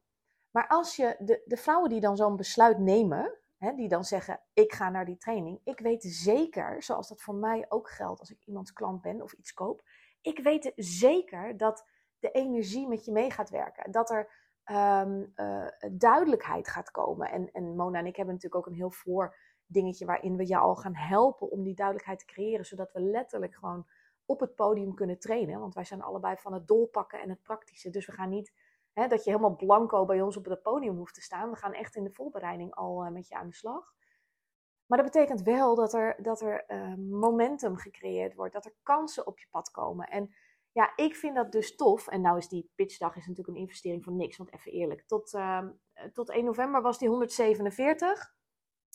Maar 0.50 0.68
als 0.68 0.96
je, 0.96 1.16
de, 1.18 1.42
de 1.44 1.56
vrouwen 1.56 1.90
die 1.90 2.00
dan 2.00 2.16
zo'n 2.16 2.36
besluit 2.36 2.78
nemen, 2.78 3.38
hè, 3.56 3.74
die 3.74 3.88
dan 3.88 4.04
zeggen, 4.04 4.40
ik 4.52 4.72
ga 4.72 4.90
naar 4.90 5.04
die 5.04 5.18
training. 5.18 5.60
Ik 5.64 5.80
weet 5.80 6.02
zeker, 6.02 6.82
zoals 6.82 7.08
dat 7.08 7.22
voor 7.22 7.34
mij 7.34 7.66
ook 7.68 7.90
geldt 7.90 8.20
als 8.20 8.30
ik 8.30 8.42
iemands 8.44 8.72
klant 8.72 9.02
ben 9.02 9.22
of 9.22 9.32
iets 9.32 9.54
koop. 9.54 9.82
Ik 10.20 10.38
weet 10.38 10.72
zeker 10.76 11.56
dat 11.56 11.86
de 12.18 12.30
energie 12.30 12.88
met 12.88 13.04
je 13.04 13.12
mee 13.12 13.30
gaat 13.30 13.50
werken. 13.50 13.90
Dat 13.90 14.10
er 14.10 14.41
um, 14.70 15.32
uh, 15.36 15.66
duidelijkheid 15.92 16.68
gaat 16.68 16.90
komen. 16.90 17.30
En, 17.30 17.52
en 17.52 17.76
Mona 17.76 17.98
en 17.98 18.06
ik 18.06 18.16
hebben 18.16 18.34
natuurlijk 18.34 18.66
ook 18.66 18.72
een 18.72 18.78
heel 18.78 18.90
voor 18.90 19.36
dingetje 19.66 20.06
waarin 20.06 20.36
we 20.36 20.44
jou 20.44 20.62
al 20.62 20.76
gaan 20.76 20.96
helpen 20.96 21.50
om 21.50 21.62
die 21.62 21.74
duidelijkheid 21.74 22.18
te 22.18 22.24
creëren, 22.24 22.64
zodat 22.64 22.92
we 22.92 23.00
letterlijk 23.00 23.54
gewoon 23.54 23.86
op 24.24 24.40
het 24.40 24.54
podium 24.54 24.94
kunnen 24.94 25.18
trainen. 25.18 25.60
Want 25.60 25.74
wij 25.74 25.84
zijn 25.84 26.02
allebei 26.02 26.36
van 26.36 26.52
het 26.52 26.66
dolpakken 26.66 27.20
en 27.20 27.28
het 27.28 27.42
praktische. 27.42 27.90
Dus 27.90 28.06
we 28.06 28.12
gaan 28.12 28.28
niet 28.28 28.52
hè, 28.92 29.06
dat 29.06 29.24
je 29.24 29.30
helemaal 29.30 29.56
blanco 29.56 30.04
bij 30.04 30.20
ons 30.20 30.36
op 30.36 30.44
het 30.44 30.62
podium 30.62 30.96
hoeft 30.96 31.14
te 31.14 31.20
staan. 31.20 31.50
We 31.50 31.56
gaan 31.56 31.72
echt 31.72 31.96
in 31.96 32.04
de 32.04 32.12
voorbereiding 32.12 32.74
al 32.74 33.04
uh, 33.04 33.10
met 33.10 33.28
je 33.28 33.34
aan 33.34 33.48
de 33.48 33.54
slag. 33.54 33.94
Maar 34.86 35.02
dat 35.02 35.12
betekent 35.12 35.42
wel 35.42 35.74
dat 35.74 35.92
er, 35.92 36.22
dat 36.22 36.40
er 36.40 36.64
uh, 36.68 36.94
momentum 36.96 37.76
gecreëerd 37.76 38.34
wordt, 38.34 38.52
dat 38.52 38.64
er 38.64 38.74
kansen 38.82 39.26
op 39.26 39.38
je 39.38 39.46
pad 39.50 39.70
komen. 39.70 40.08
En 40.08 40.34
Ja, 40.72 40.92
ik 40.96 41.16
vind 41.16 41.34
dat 41.34 41.52
dus 41.52 41.76
tof. 41.76 42.08
En 42.08 42.20
nou 42.20 42.38
is 42.38 42.48
die 42.48 42.70
pitchdag 42.74 43.16
is 43.16 43.26
natuurlijk 43.26 43.56
een 43.56 43.62
investering 43.62 44.04
van 44.04 44.16
niks. 44.16 44.36
Want 44.36 44.52
even 44.52 44.72
eerlijk, 44.72 45.02
tot, 45.06 45.32
uh, 45.32 45.66
tot 46.12 46.30
1 46.30 46.44
november 46.44 46.82
was 46.82 46.98
die 46.98 47.08
147. 47.08 48.34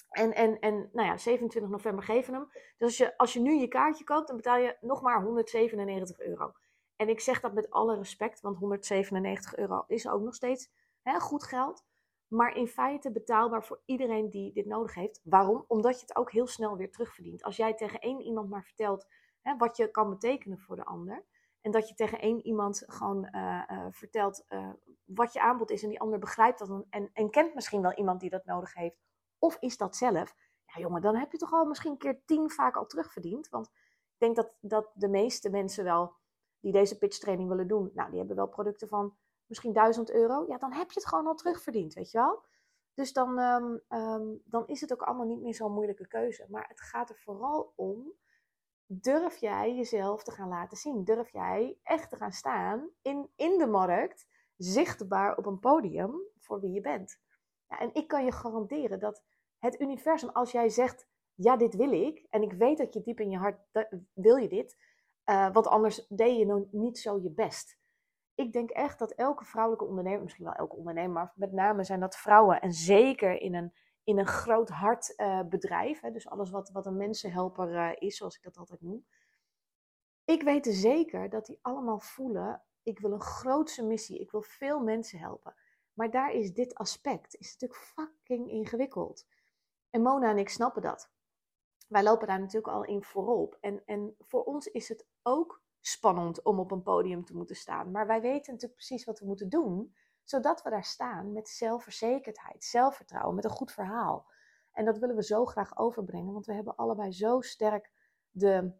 En, 0.10 0.36
en, 0.36 0.60
en 0.60 0.89
nou 0.93 1.07
ja, 1.07 1.17
27 1.17 1.72
november 1.72 2.03
geven 2.03 2.34
hem. 2.34 2.48
Dus 2.51 2.88
als 2.88 2.98
je, 2.98 3.17
als 3.17 3.34
je 3.34 3.39
nu 3.39 3.53
je 3.53 3.67
kaartje 3.67 4.03
koopt, 4.03 4.27
dan 4.27 4.36
betaal 4.36 4.57
je 4.57 4.77
nog 4.81 5.01
maar 5.01 5.24
197 5.24 6.19
euro. 6.19 6.53
En 6.96 7.10
ik 7.10 7.19
zeg 7.19 7.39
dat 7.39 7.53
met 7.53 7.69
alle 7.69 7.96
respect, 7.96 8.41
want 8.41 8.57
197 8.57 9.55
euro 9.55 9.84
is 9.88 10.07
ook 10.07 10.22
nog 10.22 10.36
steeds 10.36 10.69
hè, 11.01 11.19
goed 11.19 11.43
geld. 11.43 11.86
Maar 12.27 12.55
in 12.55 12.67
feite 12.67 13.12
betaalbaar 13.12 13.65
voor 13.65 13.81
iedereen 13.86 14.29
die 14.29 14.53
dit 14.53 14.65
nodig 14.65 14.93
heeft. 14.93 15.22
Waarom? 15.24 15.65
Omdat 15.67 15.96
je 15.96 16.01
het 16.01 16.15
ook 16.15 16.31
heel 16.31 16.48
snel 16.48 16.77
weer 16.77 16.91
terugverdient. 16.91 17.43
Als 17.43 17.55
jij 17.55 17.74
tegen 17.74 18.00
één 18.00 18.22
iemand 18.22 18.50
maar 18.50 18.63
vertelt 18.63 19.07
hè, 19.41 19.57
wat 19.57 19.77
je 19.77 19.91
kan 19.91 20.10
betekenen 20.10 20.60
voor 20.60 20.75
de 20.75 20.86
ander. 20.86 21.25
En 21.67 21.74
dat 21.74 21.89
je 21.89 21.95
tegen 21.95 22.19
één 22.19 22.45
iemand 22.45 22.83
gewoon 22.86 23.29
uh, 23.31 23.63
uh, 23.71 23.86
vertelt 23.89 24.45
uh, 24.50 24.69
wat 25.05 25.33
je 25.33 25.41
aanbod 25.41 25.71
is. 25.71 25.83
En 25.83 25.89
die 25.89 26.00
ander 26.00 26.19
begrijpt 26.19 26.59
dat 26.59 26.86
en, 26.89 27.09
en 27.13 27.29
kent 27.29 27.53
misschien 27.55 27.81
wel 27.81 27.93
iemand 27.93 28.19
die 28.19 28.29
dat 28.29 28.45
nodig 28.45 28.74
heeft. 28.74 28.95
Of 29.38 29.57
is 29.59 29.77
dat 29.77 29.95
zelf. 29.95 30.36
Ja 30.65 30.81
jongen, 30.81 31.01
dan 31.01 31.15
heb 31.15 31.31
je 31.31 31.38
toch 31.38 31.53
al 31.53 31.65
misschien 31.65 31.91
een 31.91 31.97
keer 31.97 32.21
tien 32.25 32.50
vaak 32.50 32.75
al 32.75 32.86
terugverdiend. 32.86 33.50
Want 33.50 33.67
ik 33.67 34.17
denk 34.17 34.36
dat, 34.36 34.53
dat 34.59 34.91
de 34.93 35.07
meeste 35.07 35.50
mensen 35.50 35.83
wel 35.83 36.15
die 36.59 36.71
deze 36.71 36.97
pitch 36.97 37.17
training 37.17 37.50
willen 37.50 37.67
doen. 37.67 37.91
Nou, 37.93 38.09
die 38.09 38.19
hebben 38.19 38.36
wel 38.36 38.47
producten 38.47 38.88
van 38.88 39.17
misschien 39.45 39.74
1000 39.74 40.12
euro. 40.12 40.45
Ja, 40.47 40.57
dan 40.57 40.74
heb 40.74 40.91
je 40.91 41.00
het 41.00 41.07
gewoon 41.07 41.27
al 41.27 41.36
terugverdiend, 41.36 41.93
weet 41.93 42.12
je 42.12 42.17
wel. 42.17 42.43
Dus 42.93 43.13
dan, 43.13 43.39
um, 43.39 43.81
um, 43.89 44.41
dan 44.45 44.67
is 44.67 44.81
het 44.81 44.93
ook 44.93 45.01
allemaal 45.01 45.27
niet 45.27 45.41
meer 45.41 45.55
zo'n 45.55 45.74
moeilijke 45.74 46.07
keuze. 46.07 46.45
Maar 46.50 46.65
het 46.67 46.81
gaat 46.81 47.09
er 47.09 47.17
vooral 47.17 47.74
om 47.75 48.13
durf 48.88 49.38
jij 49.38 49.75
jezelf 49.75 50.24
te 50.24 50.32
gaan 50.32 50.50
laten 50.50 50.77
zien? 50.77 51.03
Durf 51.03 51.32
jij 51.32 51.77
echt 51.84 52.10
te 52.10 52.15
gaan 52.15 52.32
staan 52.32 52.89
in, 53.01 53.29
in 53.36 53.58
de 53.58 53.67
markt, 53.67 54.27
zichtbaar 54.58 55.38
op 55.38 55.46
een 55.46 55.60
podium 55.60 56.22
voor 56.39 56.60
wie 56.60 56.72
je 56.72 56.82
bent? 56.82 57.20
Ja, 57.67 57.79
en 57.79 57.94
ik 57.94 58.08
kan 58.08 58.25
je 58.25 58.32
garanderen 58.32 59.00
dat 59.00 59.24
het 59.60 59.79
universum, 59.79 60.29
als 60.29 60.51
jij 60.51 60.70
zegt, 60.70 61.08
ja, 61.34 61.58
dit 61.58 61.75
wil 61.75 61.91
ik, 61.91 62.25
en 62.29 62.41
ik 62.41 62.53
weet 62.53 62.77
dat 62.77 62.94
je 62.94 63.01
diep 63.01 63.20
in 63.20 63.29
je 63.29 63.38
hart 63.38 63.60
wil 64.13 64.36
je 64.36 64.48
dit, 64.48 64.77
uh, 65.25 65.51
want 65.51 65.67
anders 65.67 66.08
deed 66.08 66.38
je 66.38 66.46
nog 66.46 66.72
niet 66.72 67.00
zo 67.00 67.20
je 67.22 67.32
best. 67.32 67.77
Ik 68.36 68.51
denk 68.51 68.70
echt 68.70 69.00
dat 69.00 69.12
elke 69.12 69.46
vrouwelijke 69.46 69.86
ondernemer, 69.88 70.24
misschien 70.24 70.46
wel 70.46 70.53
elke 70.53 70.75
ondernemer, 70.75 71.13
maar 71.13 71.34
met 71.36 71.51
name 71.51 71.84
zijn 71.84 72.00
dat 72.00 72.15
vrouwen, 72.15 72.62
en 72.62 72.74
zeker 72.74 73.41
in 73.41 73.56
een 73.56 73.74
in 74.07 74.17
een 74.17 74.27
groot 74.27 74.69
hart 74.69 75.13
uh, 75.17 75.41
bedrijf. 75.43 75.99
Hè, 76.01 76.11
dus 76.11 76.27
alles 76.27 76.49
wat, 76.49 76.69
wat 76.69 76.85
een 76.85 76.97
mensenhelper 76.97 77.73
uh, 77.73 77.91
is, 77.95 78.17
zoals 78.17 78.35
ik 78.35 78.43
dat 78.43 78.57
altijd 78.57 78.81
noem. 78.81 79.05
Ik 80.25 80.41
weet 80.41 80.67
zeker 80.69 81.29
dat 81.29 81.45
die 81.45 81.59
allemaal 81.61 81.99
voelen, 81.99 82.61
ik 82.83 82.99
wil 82.99 83.11
een 83.11 83.21
grootse 83.21 83.85
missie, 83.85 84.19
ik 84.19 84.31
wil 84.31 84.41
veel 84.41 84.79
mensen 84.79 85.19
helpen. 85.19 85.55
Maar 85.93 86.11
daar 86.11 86.31
is 86.31 86.53
dit 86.53 86.75
aspect, 86.75 87.35
is 87.35 87.51
natuurlijk 87.51 87.79
fucking 87.79 88.49
ingewikkeld. 88.49 89.27
En 89.89 90.01
Mona 90.01 90.29
en 90.29 90.37
ik 90.37 90.49
snappen 90.49 90.81
dat. 90.81 91.11
Wij 91.87 92.03
lopen 92.03 92.27
daar 92.27 92.39
natuurlijk 92.39 92.73
al 92.73 92.83
in 92.83 93.03
voorop. 93.03 93.57
En, 93.61 93.81
en 93.85 94.15
voor 94.19 94.43
ons 94.43 94.65
is 94.65 94.89
het 94.89 95.05
ook 95.23 95.61
spannend 95.79 96.41
om 96.43 96.59
op 96.59 96.71
een 96.71 96.83
podium 96.83 97.25
te 97.25 97.35
moeten 97.35 97.55
staan. 97.55 97.91
Maar 97.91 98.07
wij 98.07 98.21
weten 98.21 98.53
natuurlijk 98.53 98.79
precies 98.79 99.05
wat 99.05 99.19
we 99.19 99.25
moeten 99.25 99.49
doen 99.49 99.95
zodat 100.29 100.63
we 100.63 100.69
daar 100.69 100.84
staan 100.84 101.31
met 101.31 101.50
zelfverzekerdheid, 101.50 102.63
zelfvertrouwen, 102.63 103.36
met 103.36 103.43
een 103.43 103.50
goed 103.50 103.72
verhaal. 103.72 104.27
En 104.72 104.86
dat 104.86 104.98
willen 104.98 105.15
we 105.15 105.24
zo 105.24 105.46
graag 105.46 105.77
overbrengen, 105.77 106.34
want 106.34 106.46
we 106.46 106.53
hebben 106.53 106.75
allebei 106.75 107.12
zo 107.12 107.41
sterk 107.41 107.91
de, 108.31 108.72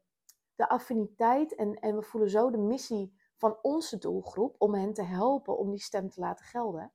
de 0.56 0.70
affiniteit 0.70 1.56
en, 1.56 1.74
en 1.74 1.96
we 1.96 2.02
voelen 2.02 2.30
zo 2.30 2.52
de 2.52 2.58
missie 2.58 3.18
van 3.36 3.58
onze 3.62 3.98
doelgroep 3.98 4.56
om 4.58 4.74
hen 4.74 4.94
te 4.94 5.04
helpen 5.04 5.58
om 5.58 5.70
die 5.70 5.82
stem 5.82 6.10
te 6.10 6.20
laten 6.20 6.46
gelden. 6.46 6.92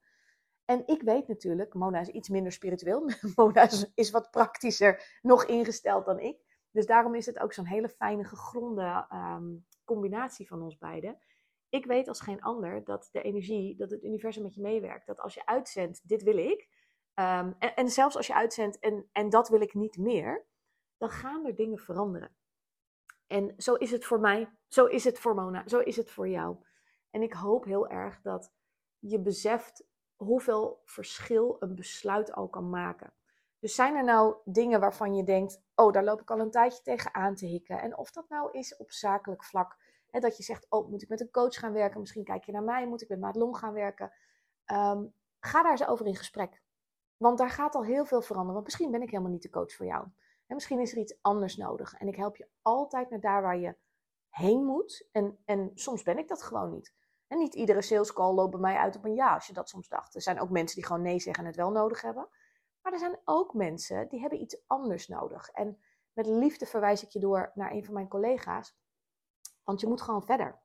En 0.65 0.87
ik 0.87 1.01
weet 1.01 1.27
natuurlijk, 1.27 1.73
Mona 1.73 1.99
is 1.99 2.07
iets 2.07 2.29
minder 2.29 2.51
spiritueel. 2.51 3.09
Mona 3.35 3.69
is, 3.95 4.11
wat 4.11 4.31
praktischer 4.31 5.19
nog 5.21 5.45
ingesteld 5.45 6.05
dan 6.05 6.19
ik. 6.19 6.37
Dus 6.71 6.85
daarom 6.85 7.15
is 7.15 7.25
het 7.25 7.39
ook 7.39 7.53
zo'n 7.53 7.65
hele 7.65 7.89
fijne 7.89 8.23
gegronde 8.23 9.07
um, 9.13 9.65
combinatie 9.85 10.47
van 10.47 10.61
ons 10.61 10.77
beiden 10.77 11.17
ik 11.73 11.85
weet 11.85 12.07
als 12.07 12.21
geen 12.21 12.41
ander 12.41 12.83
dat 12.83 13.09
de 13.11 13.21
energie, 13.21 13.75
dat 13.75 13.91
het 13.91 14.03
universum 14.03 14.43
met 14.43 14.55
je 14.55 14.61
meewerkt. 14.61 15.05
Dat 15.05 15.19
als 15.19 15.33
je 15.33 15.45
uitzendt, 15.45 16.07
dit 16.07 16.23
wil 16.23 16.37
ik. 16.37 16.61
Um, 17.15 17.55
en, 17.59 17.75
en, 17.75 17.89
zelfs 17.89 18.15
als 18.15 18.27
je 18.27 18.33
uitzendt 18.33 18.79
en, 18.79 19.09
en 19.11 19.29
dat 19.29 19.49
wil 19.49 19.61
ik 19.61 19.73
niet 19.73 19.97
meer, 19.97 20.45
dan 20.97 21.09
gaan 21.09 21.45
er 21.45 21.55
dingen 21.55 21.77
veranderen. 21.77 22.35
En 23.27 23.53
zo 23.57 23.73
is 23.73 23.91
het 23.91 24.05
voor 24.05 24.19
mij, 24.19 24.49
zo 24.67 24.85
is 24.85 25.03
het 25.03 25.19
voor 25.19 25.35
Mona, 25.35 25.67
zo 25.67 25.79
is 25.79 25.95
het 25.95 26.11
voor 26.11 26.27
jou. 26.27 26.57
En 27.09 27.21
ik 27.21 27.33
hoop 27.33 27.65
heel 27.65 27.87
erg 27.87 28.21
dat 28.21 28.51
je 28.99 29.19
beseft 29.19 29.85
hoeveel 30.15 30.81
verschil 30.85 31.55
een 31.59 31.75
besluit 31.75 32.31
al 32.31 32.49
kan 32.49 32.69
maken. 32.69 33.13
Dus 33.59 33.75
zijn 33.75 33.95
er 33.95 34.03
nou 34.03 34.35
dingen 34.45 34.79
waarvan 34.79 35.15
je 35.15 35.23
denkt, 35.23 35.61
oh, 35.75 35.91
daar 35.91 36.03
loop 36.03 36.21
ik 36.21 36.31
al 36.31 36.39
een 36.39 36.51
tijdje 36.51 36.81
tegen 36.81 37.13
aan 37.13 37.35
te 37.35 37.45
hikken. 37.45 37.81
En 37.81 37.97
of 37.97 38.11
dat 38.11 38.29
nou 38.29 38.51
is 38.51 38.77
op 38.77 38.91
zakelijk 38.91 39.43
vlak, 39.43 39.77
Dat 40.21 40.37
je 40.37 40.43
zegt, 40.43 40.65
oh, 40.69 40.89
moet 40.89 41.01
ik 41.01 41.09
met 41.09 41.21
een 41.21 41.31
coach 41.31 41.55
gaan 41.55 41.73
werken? 41.73 41.99
Misschien 41.99 42.23
kijk 42.23 42.43
je 42.43 42.51
naar 42.51 42.63
mij, 42.63 42.87
moet 42.87 43.01
ik 43.01 43.09
met 43.09 43.19
Madelon 43.19 43.55
gaan 43.55 43.73
werken? 43.73 44.13
Um, 44.71 45.13
ga 45.39 45.61
daar 45.61 45.71
eens 45.71 45.87
over 45.87 46.05
in 46.05 46.15
gesprek. 46.15 46.61
Want 47.17 47.37
daar 47.37 47.49
gaat 47.49 47.75
al 47.75 47.83
heel 47.83 48.05
veel 48.05 48.21
veranderen. 48.21 48.53
Want 48.53 48.65
misschien 48.65 48.91
ben 48.91 49.01
ik 49.01 49.09
helemaal 49.09 49.31
niet 49.31 49.41
de 49.41 49.49
coach 49.49 49.73
voor 49.73 49.85
jou. 49.85 50.03
En 50.47 50.55
misschien 50.55 50.79
is 50.79 50.91
er 50.91 50.97
iets 50.97 51.17
anders 51.21 51.57
nodig. 51.57 51.93
En 51.93 52.07
ik 52.07 52.15
help 52.15 52.35
je 52.35 52.49
altijd 52.61 53.09
naar 53.09 53.19
daar 53.19 53.41
waar 53.41 53.57
je 53.57 53.75
heen 54.29 54.65
moet. 54.65 55.07
En, 55.11 55.39
en 55.45 55.71
soms 55.73 56.03
ben 56.03 56.17
ik 56.17 56.27
dat 56.27 56.43
gewoon 56.43 56.71
niet. 56.71 56.93
En 57.27 57.37
niet 57.37 57.55
iedere 57.55 57.81
sales 57.81 58.13
call 58.13 58.33
loopt 58.33 58.51
bij 58.51 58.59
mij 58.59 58.77
uit 58.77 58.95
op 58.95 59.05
een 59.05 59.15
ja, 59.15 59.33
als 59.33 59.47
je 59.47 59.53
dat 59.53 59.69
soms 59.69 59.87
dacht. 59.87 60.15
Er 60.15 60.21
zijn 60.21 60.39
ook 60.39 60.49
mensen 60.49 60.75
die 60.75 60.85
gewoon 60.85 61.01
nee 61.01 61.19
zeggen 61.19 61.43
en 61.43 61.49
het 61.49 61.59
wel 61.59 61.71
nodig 61.71 62.01
hebben. 62.01 62.27
Maar 62.81 62.93
er 62.93 62.99
zijn 62.99 63.19
ook 63.23 63.53
mensen 63.53 64.07
die 64.07 64.19
hebben 64.19 64.41
iets 64.41 64.63
anders 64.67 65.07
nodig. 65.07 65.49
En 65.49 65.81
met 66.13 66.25
liefde 66.25 66.65
verwijs 66.65 67.03
ik 67.03 67.09
je 67.09 67.19
door 67.19 67.51
naar 67.53 67.71
een 67.71 67.85
van 67.85 67.93
mijn 67.93 68.07
collega's. 68.07 68.77
Want 69.63 69.81
je 69.81 69.87
moet 69.87 70.01
gewoon 70.01 70.25
verder. 70.25 70.61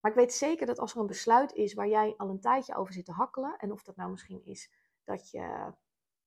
Maar 0.00 0.10
ik 0.10 0.16
weet 0.16 0.32
zeker 0.32 0.66
dat 0.66 0.78
als 0.78 0.94
er 0.94 1.00
een 1.00 1.06
besluit 1.06 1.52
is 1.52 1.74
waar 1.74 1.88
jij 1.88 2.14
al 2.16 2.28
een 2.28 2.40
tijdje 2.40 2.74
over 2.74 2.92
zit 2.92 3.04
te 3.04 3.12
hakkelen, 3.12 3.56
en 3.58 3.72
of 3.72 3.82
dat 3.82 3.96
nou 3.96 4.10
misschien 4.10 4.44
is 4.44 4.72
dat 5.04 5.30
je, 5.30 5.40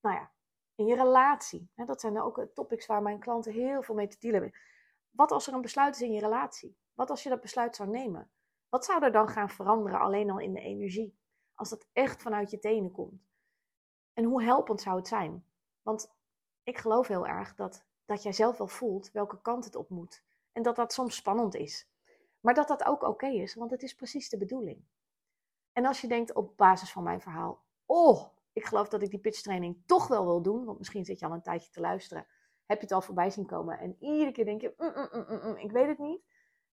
nou 0.02 0.16
ja, 0.16 0.32
in 0.76 0.86
je 0.86 0.96
relatie, 0.96 1.70
hè, 1.74 1.86
dat 1.86 2.02
zijn 2.02 2.22
ook 2.22 2.48
topics 2.54 2.86
waar 2.86 3.02
mijn 3.02 3.20
klanten 3.20 3.52
heel 3.52 3.82
veel 3.84 3.96
mee 3.96 4.08
te 4.08 4.20
dealen 4.20 4.42
hebben. 4.42 4.60
Wat 5.10 5.32
als 5.32 5.48
er 5.48 5.54
een 5.54 5.62
besluit 5.62 5.96
is 5.96 6.02
in 6.02 6.12
je 6.12 6.20
relatie? 6.20 6.78
Wat 6.94 7.10
als 7.10 7.24
je 7.24 7.30
dat 7.30 7.42
besluit 7.42 7.76
zou 7.76 7.90
nemen? 7.90 8.32
Wat 8.70 8.86
zou 8.86 9.04
er 9.04 9.12
dan 9.12 9.30
gaan 9.30 9.50
veranderen 9.50 10.00
alleen 10.00 10.30
al 10.30 10.40
in 10.40 10.54
de 10.54 10.60
energie? 10.60 11.18
Als 11.54 11.70
dat 11.70 11.88
echt 11.94 12.22
vanuit 12.22 12.52
je 12.52 12.60
tenen 12.60 12.92
komt. 12.92 13.28
En 14.14 14.24
hoe 14.24 14.44
helpend 14.44 14.82
zou 14.82 14.96
het 14.96 15.08
zijn? 15.08 15.46
Want 15.82 16.16
ik 16.64 16.78
geloof 16.78 17.08
heel 17.08 17.28
erg 17.28 17.56
dat, 17.56 17.86
dat 18.06 18.24
jij 18.24 18.34
zelf 18.34 18.58
wel 18.58 18.68
voelt 18.68 19.12
welke 19.12 19.42
kant 19.42 19.66
het 19.66 19.76
op 19.76 19.90
moet. 19.90 20.24
En 20.52 20.64
dat 20.64 20.76
dat 20.76 20.94
soms 20.94 21.16
spannend 21.16 21.56
is. 21.56 21.90
Maar 22.46 22.54
dat 22.54 22.68
dat 22.68 22.86
ook 22.86 23.04
oké 23.04 23.28
is, 23.28 23.56
want 23.56 23.72
het 23.72 23.84
is 23.84 23.96
precies 23.96 24.30
de 24.30 24.38
bedoeling. 24.38 24.86
En 25.72 25.86
als 25.86 26.02
je 26.02 26.08
denkt 26.08 26.34
op 26.34 26.58
basis 26.58 26.92
van 26.92 27.04
mijn 27.04 27.22
verhaal, 27.22 27.64
oh, 27.86 28.28
ik 28.54 28.66
geloof 28.66 28.90
dat 28.90 29.02
ik 29.02 29.10
die 29.10 29.20
pitchtraining 29.20 29.84
toch 29.86 30.08
wel 30.08 30.26
wil 30.26 30.42
doen, 30.42 30.66
want 30.66 30.78
misschien 30.78 31.06
zit 31.06 31.20
je 31.20 31.26
al 31.26 31.32
een 31.32 31.42
tijdje 31.42 31.72
te 31.72 31.80
luisteren, 31.80 32.28
heb 32.66 32.78
je 32.78 32.84
het 32.84 32.92
al 32.92 33.02
voorbij 33.02 33.30
zien 33.30 33.46
komen 33.46 33.80
en 33.80 33.96
iedere 34.00 34.32
keer 34.32 34.46
denk 34.46 34.62
je, 34.62 34.74
mm, 34.78 35.26
mm, 35.28 35.40
mm, 35.42 35.56
ik 35.56 35.72
weet 35.72 35.88
het 35.88 35.98
niet. 35.98 36.22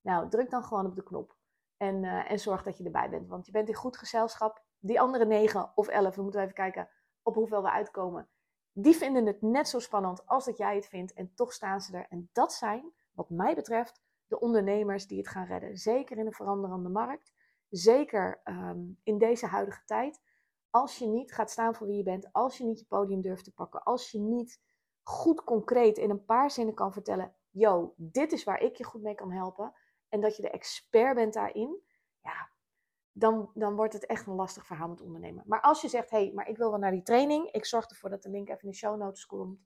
Nou, 0.00 0.28
druk 0.28 0.50
dan 0.50 0.64
gewoon 0.64 0.86
op 0.86 0.94
de 0.94 1.02
knop 1.02 1.36
en, 1.76 2.02
uh, 2.02 2.30
en 2.30 2.38
zorg 2.38 2.62
dat 2.62 2.78
je 2.78 2.84
erbij 2.84 3.10
bent, 3.10 3.28
want 3.28 3.46
je 3.46 3.52
bent 3.52 3.68
in 3.68 3.74
goed 3.74 3.96
gezelschap. 3.96 4.64
Die 4.78 5.00
andere 5.00 5.26
negen 5.26 5.72
of 5.74 5.88
elf, 5.88 6.14
we 6.14 6.22
moeten 6.22 6.40
even 6.40 6.54
kijken 6.54 6.88
op 7.22 7.34
hoeveel 7.34 7.62
we 7.62 7.70
uitkomen, 7.70 8.28
die 8.72 8.96
vinden 8.96 9.26
het 9.26 9.42
net 9.42 9.68
zo 9.68 9.78
spannend 9.78 10.26
als 10.26 10.44
dat 10.44 10.56
jij 10.56 10.74
het 10.74 10.86
vindt 10.86 11.12
en 11.12 11.34
toch 11.34 11.52
staan 11.52 11.80
ze 11.80 11.96
er. 11.96 12.06
En 12.08 12.28
dat 12.32 12.52
zijn, 12.52 12.92
wat 13.12 13.30
mij 13.30 13.54
betreft, 13.54 14.00
de 14.32 14.40
ondernemers 14.40 15.06
die 15.06 15.18
het 15.18 15.28
gaan 15.28 15.46
redden. 15.46 15.76
Zeker 15.76 16.18
in 16.18 16.26
een 16.26 16.32
veranderende 16.32 16.88
markt. 16.88 17.32
Zeker 17.68 18.40
um, 18.44 19.00
in 19.02 19.18
deze 19.18 19.46
huidige 19.46 19.84
tijd. 19.84 20.20
Als 20.70 20.98
je 20.98 21.06
niet 21.06 21.32
gaat 21.32 21.50
staan 21.50 21.74
voor 21.74 21.86
wie 21.86 21.96
je 21.96 22.02
bent, 22.02 22.32
als 22.32 22.58
je 22.58 22.64
niet 22.64 22.78
je 22.78 22.86
podium 22.86 23.20
durft 23.20 23.44
te 23.44 23.52
pakken, 23.52 23.82
als 23.82 24.10
je 24.10 24.18
niet 24.18 24.60
goed 25.02 25.44
concreet 25.44 25.98
in 25.98 26.10
een 26.10 26.24
paar 26.24 26.50
zinnen 26.50 26.74
kan 26.74 26.92
vertellen: 26.92 27.34
yo, 27.50 27.94
dit 27.96 28.32
is 28.32 28.44
waar 28.44 28.60
ik 28.60 28.76
je 28.76 28.84
goed 28.84 29.02
mee 29.02 29.14
kan 29.14 29.32
helpen. 29.32 29.72
En 30.08 30.20
dat 30.20 30.36
je 30.36 30.42
de 30.42 30.50
expert 30.50 31.14
bent 31.14 31.34
daarin, 31.34 31.82
ja, 32.20 32.50
dan, 33.12 33.50
dan 33.54 33.74
wordt 33.76 33.92
het 33.92 34.06
echt 34.06 34.26
een 34.26 34.34
lastig 34.34 34.66
verhaal 34.66 34.88
met 34.88 35.00
ondernemen. 35.00 35.44
Maar 35.46 35.60
als 35.60 35.80
je 35.80 35.88
zegt: 35.88 36.10
hé, 36.10 36.18
hey, 36.18 36.32
maar 36.34 36.48
ik 36.48 36.56
wil 36.56 36.70
wel 36.70 36.78
naar 36.78 36.90
die 36.90 37.02
training, 37.02 37.50
ik 37.50 37.64
zorg 37.64 37.86
ervoor 37.86 38.10
dat 38.10 38.22
de 38.22 38.30
link 38.30 38.48
even 38.48 38.62
in 38.62 38.70
de 38.70 38.76
show 38.76 38.98
notes 38.98 39.26
komt, 39.26 39.60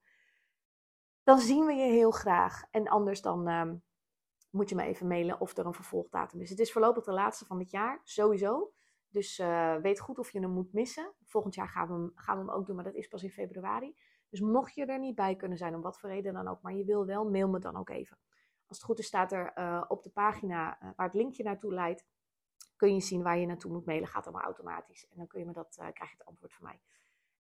dan 1.23 1.39
zien 1.39 1.67
we 1.67 1.73
je 1.73 1.91
heel 1.91 2.11
graag. 2.11 2.63
En 2.71 2.89
anders 2.89 3.23
dan. 3.23 3.49
Um, 3.49 3.85
moet 4.57 4.69
je 4.69 4.75
me 4.75 4.83
even 4.83 5.07
mailen 5.07 5.41
of 5.41 5.57
er 5.57 5.67
een 5.67 5.75
vervolgdatum 5.75 6.41
is. 6.41 6.51
Het 6.51 6.59
is 6.59 6.73
voorlopig 6.73 7.05
de 7.05 7.13
laatste 7.13 7.45
van 7.45 7.59
het 7.59 7.71
jaar, 7.71 8.01
sowieso. 8.03 8.73
Dus 9.09 9.39
uh, 9.39 9.77
weet 9.77 10.01
goed 10.01 10.19
of 10.19 10.31
je 10.31 10.41
hem 10.41 10.51
moet 10.51 10.73
missen. 10.73 11.13
Volgend 11.25 11.55
jaar 11.55 11.69
gaan 11.69 11.87
we, 11.87 11.93
hem, 11.93 12.13
gaan 12.15 12.39
we 12.39 12.45
hem 12.45 12.55
ook 12.55 12.67
doen, 12.67 12.75
maar 12.75 12.85
dat 12.85 12.95
is 12.95 13.09
pas 13.09 13.23
in 13.23 13.31
februari. 13.31 13.97
Dus 14.29 14.41
mocht 14.41 14.75
je 14.75 14.87
er 14.87 14.99
niet 14.99 15.15
bij 15.15 15.37
kunnen 15.37 15.59
zijn, 15.59 15.75
om 15.75 15.81
wat 15.81 15.99
voor 15.99 16.09
reden 16.09 16.35
dan 16.35 16.49
ook, 16.49 16.63
maar 16.63 16.75
je 16.75 16.85
wil 16.85 17.07
wel, 17.07 17.31
mail 17.31 17.49
me 17.49 17.59
dan 17.59 17.77
ook 17.77 17.91
even. 17.91 18.19
Als 18.67 18.77
het 18.77 18.87
goed 18.87 18.99
is, 18.99 19.07
staat 19.07 19.33
er 19.33 19.53
op 19.89 20.03
de 20.03 20.11
pagina 20.11 20.79
waar 20.97 21.07
het 21.07 21.15
linkje 21.15 21.43
naartoe 21.43 21.73
leidt, 21.73 22.07
kun 22.77 22.95
je 22.95 23.01
zien 23.01 23.23
waar 23.23 23.39
je 23.39 23.47
naartoe 23.47 23.73
moet 23.73 23.87
mailen. 23.87 24.09
Gaat 24.09 24.27
allemaal 24.27 24.45
automatisch. 24.45 25.09
En 25.09 25.17
dan 25.17 25.27
kun 25.27 25.41
je 25.41 25.47
me 25.47 25.53
dat, 25.53 25.75
krijg 25.75 26.11
je 26.11 26.17
het 26.17 26.27
antwoord 26.27 26.53
van 26.53 26.65
mij. 26.65 26.81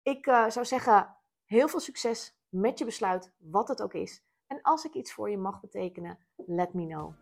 Ik 0.02 0.24
zou 0.24 0.64
zeggen, 0.64 1.16
heel 1.44 1.68
veel 1.68 1.80
succes 1.80 2.38
met 2.48 2.78
je 2.78 2.84
besluit, 2.84 3.32
wat 3.38 3.68
het 3.68 3.82
ook 3.82 3.94
is. 3.94 4.23
En 4.46 4.58
als 4.62 4.84
ik 4.84 4.94
iets 4.94 5.12
voor 5.12 5.30
je 5.30 5.38
mag 5.38 5.60
betekenen, 5.60 6.18
let 6.36 6.74
me 6.74 6.86
know. 6.86 7.12